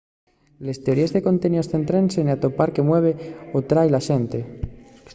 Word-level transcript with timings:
les 0.65 0.77
teoríes 0.83 1.13
de 1.13 1.25
conteníos 1.27 1.69
céntrense 1.73 2.19
n’atopar 2.25 2.69
qué 2.73 2.81
mueve 2.89 3.11
o 3.55 3.57
atrái 3.61 3.87
a 3.89 3.93
la 3.95 4.05
xente 4.09 4.39